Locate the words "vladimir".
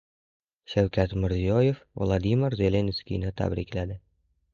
2.03-2.57